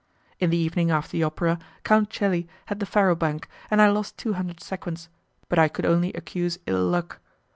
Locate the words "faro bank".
2.87-3.47